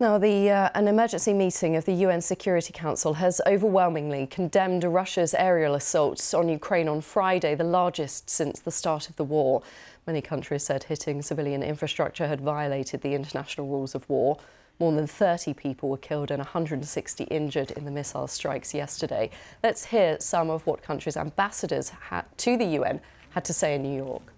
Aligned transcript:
Now, 0.00 0.16
the, 0.16 0.48
uh, 0.48 0.70
an 0.76 0.86
emergency 0.86 1.34
meeting 1.34 1.74
of 1.74 1.84
the 1.84 1.92
UN 1.92 2.20
Security 2.20 2.72
Council 2.72 3.14
has 3.14 3.40
overwhelmingly 3.48 4.28
condemned 4.28 4.84
Russia's 4.84 5.34
aerial 5.34 5.74
assaults 5.74 6.32
on 6.32 6.48
Ukraine 6.48 6.86
on 6.86 7.00
Friday, 7.00 7.56
the 7.56 7.64
largest 7.64 8.30
since 8.30 8.60
the 8.60 8.70
start 8.70 9.10
of 9.10 9.16
the 9.16 9.24
war. 9.24 9.60
Many 10.06 10.20
countries 10.20 10.62
said 10.62 10.84
hitting 10.84 11.20
civilian 11.20 11.64
infrastructure 11.64 12.28
had 12.28 12.40
violated 12.40 13.00
the 13.00 13.14
international 13.14 13.66
rules 13.66 13.96
of 13.96 14.08
war. 14.08 14.38
More 14.78 14.92
than 14.92 15.08
30 15.08 15.52
people 15.54 15.88
were 15.88 15.96
killed 15.96 16.30
and 16.30 16.38
160 16.38 17.24
injured 17.24 17.72
in 17.72 17.84
the 17.84 17.90
missile 17.90 18.28
strikes 18.28 18.72
yesterday. 18.72 19.30
Let's 19.64 19.86
hear 19.86 20.20
some 20.20 20.48
of 20.48 20.64
what 20.64 20.80
countries' 20.80 21.16
ambassadors 21.16 21.90
to 22.36 22.56
the 22.56 22.66
UN 22.66 23.00
had 23.30 23.44
to 23.46 23.52
say 23.52 23.74
in 23.74 23.82
New 23.82 23.96
York. 23.96 24.32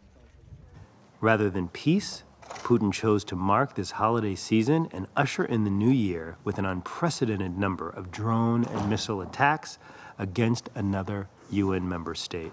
Rather 1.20 1.50
than 1.50 1.68
peace, 1.68 2.22
Putin 2.70 2.92
chose 2.92 3.24
to 3.24 3.34
mark 3.34 3.74
this 3.74 3.90
holiday 3.90 4.36
season 4.36 4.88
and 4.92 5.08
usher 5.16 5.44
in 5.44 5.64
the 5.64 5.70
new 5.70 5.90
year 5.90 6.36
with 6.44 6.56
an 6.56 6.64
unprecedented 6.64 7.58
number 7.58 7.90
of 7.90 8.12
drone 8.12 8.62
and 8.62 8.88
missile 8.88 9.20
attacks 9.22 9.76
against 10.20 10.68
another 10.76 11.26
UN 11.50 11.88
member 11.88 12.14
state. 12.14 12.52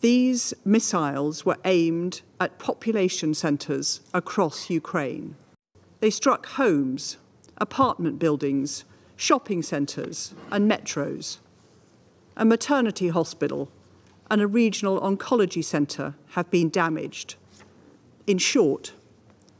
These 0.00 0.52
missiles 0.64 1.46
were 1.46 1.58
aimed 1.64 2.22
at 2.40 2.58
population 2.58 3.34
centres 3.34 4.00
across 4.12 4.68
Ukraine. 4.68 5.36
They 6.00 6.10
struck 6.10 6.46
homes, 6.46 7.18
apartment 7.58 8.18
buildings, 8.18 8.84
shopping 9.14 9.62
centres, 9.62 10.34
and 10.50 10.68
metros. 10.68 11.38
A 12.36 12.44
maternity 12.44 13.10
hospital 13.10 13.70
and 14.28 14.42
a 14.42 14.48
regional 14.48 15.00
oncology 15.00 15.62
centre 15.62 16.16
have 16.30 16.50
been 16.50 16.68
damaged. 16.68 17.36
In 18.28 18.36
short, 18.36 18.92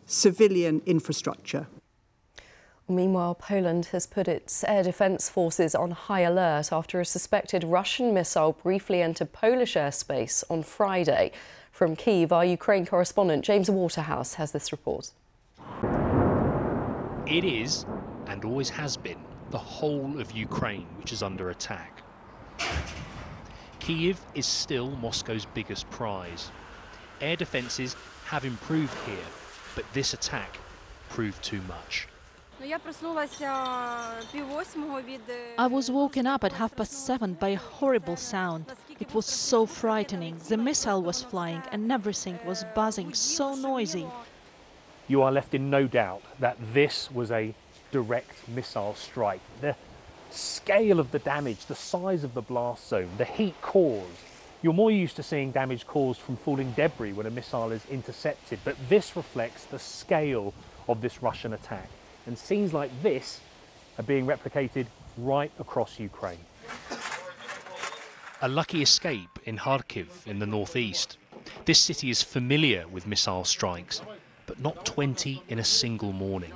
civilian 0.05 0.83
infrastructure. 0.85 1.69
Meanwhile, 2.87 3.37
Poland 3.37 3.87
has 3.93 4.07
put 4.07 4.29
its 4.29 4.63
air 4.63 4.83
defence 4.83 5.31
forces 5.31 5.75
on 5.75 5.93
high 5.93 6.21
alert 6.21 6.71
after 6.71 7.01
a 7.01 7.05
suspected 7.07 7.65
Russian 7.65 8.13
missile 8.13 8.53
briefly 8.53 9.01
entered 9.01 9.33
Polish 9.33 9.73
airspace 9.73 10.45
on 10.51 10.63
Friday. 10.63 11.33
From 11.73 11.97
Kyiv, 11.97 12.31
our 12.31 12.45
Ukraine 12.45 12.85
correspondent 12.85 13.43
James 13.43 13.71
Waterhouse 13.71 14.35
has 14.35 14.53
this 14.53 14.71
report. 14.71 15.13
It 17.27 17.45
is, 17.45 17.87
and 18.27 18.45
always 18.45 18.69
has 18.69 18.99
been, 18.99 19.25
the 19.51 19.57
whole 19.57 20.21
of 20.21 20.33
Ukraine 20.33 20.89
which 20.99 21.15
is 21.15 21.23
under 21.23 21.49
attack. 21.49 22.03
Kyiv 23.81 24.19
is 24.35 24.45
still 24.45 24.91
Moscow's 24.91 25.47
biggest 25.55 25.89
prize. 25.89 26.51
Air 27.23 27.37
defences 27.37 27.97
have 28.29 28.45
improved 28.45 28.93
here, 29.07 29.29
but 29.75 29.91
this 29.95 30.13
attack 30.13 30.59
proved 31.09 31.43
too 31.43 31.63
much. 31.67 32.07
I 35.59 35.67
was 35.67 35.91
woken 35.91 36.27
up 36.27 36.45
at 36.45 36.53
half 36.53 36.77
past 36.77 37.07
seven 37.07 37.33
by 37.35 37.49
a 37.51 37.57
horrible 37.57 38.17
sound. 38.17 38.67
It 39.01 39.15
was 39.15 39.25
so 39.25 39.65
frightening. 39.65 40.37
The 40.47 40.59
missile 40.59 41.03
was 41.03 41.23
flying 41.23 41.63
and 41.73 41.91
everything 41.91 42.39
was 42.45 42.67
buzzing, 42.75 43.15
so 43.15 43.55
noisy. 43.55 44.07
You 45.07 45.23
are 45.23 45.33
left 45.33 45.55
in 45.55 45.71
no 45.71 45.87
doubt 45.87 46.23
that 46.39 46.59
this 46.75 47.11
was 47.11 47.31
a 47.31 47.55
direct 47.93 48.47
missile 48.49 48.95
strike. 48.95 49.41
The 49.63 49.75
scale 50.31 51.01
of 51.01 51.13
the 51.13 51.21
damage, 51.21 51.65
the 51.65 51.75
size 51.75 52.25
of 52.25 52.35
the 52.35 52.43
blast 52.43 52.89
zone, 52.89 53.09
the 53.17 53.25
heat 53.25 53.55
caused, 53.63 54.21
you're 54.61 54.73
more 54.73 54.91
used 54.91 55.17
to 55.17 55.23
seeing 55.23 55.53
damage 55.53 55.87
caused 55.87 56.21
from 56.21 56.37
falling 56.37 56.73
debris 56.73 57.13
when 57.13 57.27
a 57.27 57.31
missile 57.31 57.71
is 57.71 57.85
intercepted, 57.87 58.59
but 58.65 58.77
this 58.89 59.15
reflects 59.15 59.65
the 59.65 59.79
scale 59.79 60.53
of 60.89 61.01
this 61.01 61.23
Russian 61.23 61.53
attack. 61.53 61.89
And 62.27 62.37
scenes 62.37 62.73
like 62.73 62.91
this 63.03 63.41
are 63.99 64.03
being 64.03 64.27
replicated 64.27 64.87
right 65.17 65.53
across 65.59 66.01
Ukraine. 66.01 66.45
A 68.43 68.49
lucky 68.49 68.83
escape 68.83 69.39
in 69.45 69.59
Kharkiv 69.59 70.27
in 70.27 70.39
the 70.39 70.47
northeast. 70.47 71.19
This 71.65 71.79
city 71.79 72.11
is 72.11 72.23
familiar 72.23 72.87
with 72.89 73.07
missile 73.07 73.45
strikes, 73.45 74.03
but 74.47 74.61
not 74.61 74.85
20 74.85 75.43
in 75.49 75.59
a 75.59 75.65
single 75.65 76.13
morning. 76.13 76.53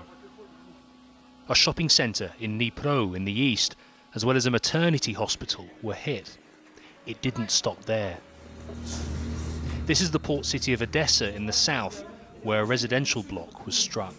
A 1.49 1.55
shopping 1.55 1.89
centre 1.89 2.33
in 2.41 2.59
Dnipro 2.59 3.17
in 3.17 3.25
the 3.25 3.33
east, 3.33 3.77
as 4.15 4.25
well 4.25 4.37
as 4.37 4.47
a 4.47 4.51
maternity 4.51 5.13
hospital, 5.13 5.67
were 5.83 5.95
hit 5.95 6.39
it 7.07 7.21
didn't 7.23 7.51
stop 7.51 7.85
there. 7.85 8.19
This 9.87 10.01
is 10.01 10.11
the 10.11 10.19
port 10.19 10.47
city 10.47 10.73
of 10.73 10.81
Odesa 10.81 11.35
in 11.35 11.47
the 11.47 11.53
south, 11.53 12.05
where 12.43 12.63
a 12.63 12.65
residential 12.65 13.23
block 13.23 13.67
was 13.67 13.77
struck. 13.77 14.15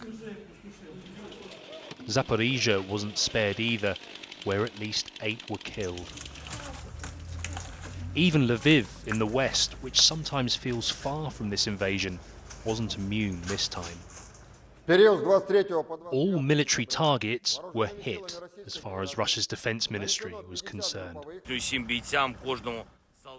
Zaporizhia 2.08 2.86
wasn't 2.88 3.18
spared 3.18 3.60
either, 3.60 3.96
where 4.44 4.64
at 4.66 4.78
least 4.80 5.12
eight 5.22 5.50
were 5.50 5.58
killed. 5.58 6.12
Even 8.16 8.48
Lviv 8.48 8.86
in 9.08 9.18
the 9.18 9.26
west, 9.26 9.74
which 9.82 10.02
sometimes 10.02 10.56
feels 10.56 10.90
far 10.90 11.32
from 11.32 11.50
this 11.50 11.66
invasion, 11.66 12.20
wasn't 12.66 12.98
immune 12.98 13.42
this 13.44 13.68
time. 13.68 13.98
All 16.12 16.40
military 16.40 16.86
targets 16.86 17.60
were 17.74 17.88
hit, 17.88 18.40
as 18.66 18.76
far 18.76 19.02
as 19.02 19.18
Russia's 19.18 19.48
defense 19.48 19.90
ministry 19.92 20.34
was 20.50 20.62
concerned. 20.62 21.18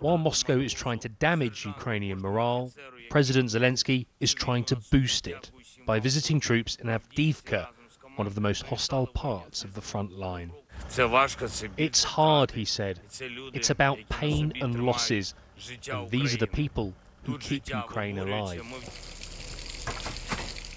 While 0.00 0.18
Moscow 0.18 0.58
is 0.58 0.72
trying 0.72 0.98
to 1.00 1.08
damage 1.08 1.64
Ukrainian 1.66 2.20
morale, 2.20 2.72
President 3.10 3.50
Zelensky 3.50 4.06
is 4.20 4.34
trying 4.34 4.64
to 4.64 4.76
boost 4.90 5.26
it 5.26 5.50
by 5.86 6.00
visiting 6.00 6.40
troops 6.40 6.76
in 6.76 6.86
Avdiivka, 6.86 7.68
one 8.16 8.26
of 8.26 8.34
the 8.34 8.40
most 8.40 8.64
hostile 8.64 9.06
parts 9.06 9.64
of 9.64 9.74
the 9.74 9.80
front 9.80 10.12
line. 10.12 10.52
It's 11.76 12.04
hard, 12.04 12.50
he 12.50 12.64
said. 12.64 13.00
It's 13.52 13.70
about 13.70 13.98
pain 14.08 14.52
and 14.60 14.84
losses, 14.84 15.34
and 15.90 16.10
these 16.10 16.34
are 16.34 16.38
the 16.38 16.46
people 16.46 16.94
who 17.24 17.38
keep 17.38 17.68
Ukraine 17.68 18.18
alive. 18.18 18.62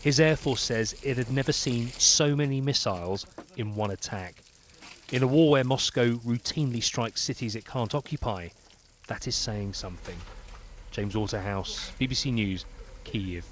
His 0.02 0.19
Air 0.19 0.36
Force 0.36 0.62
says 0.62 0.96
it 1.03 1.18
had 1.18 1.31
never 1.31 1.52
seen 1.52 1.88
so 1.90 2.36
many 2.36 2.62
missiles 2.62 3.25
in 3.57 3.75
one 3.75 3.91
attack. 3.91 4.44
In 5.12 5.23
a 5.23 5.28
war 5.28 5.51
where 5.51 5.63
Moscow 5.63 6.13
routinely 6.18 6.81
strikes 6.81 7.22
cities 7.22 7.56
it 7.56 7.66
can't 7.66 7.94
occupy, 7.94 8.50
that 9.07 9.28
is 9.28 9.35
saying 9.35 9.73
something. 9.73 10.18
James 10.91 11.16
Waterhouse, 11.16 11.91
BBC 12.00 12.34
News, 12.34 12.66
Kyiv. 13.03 13.44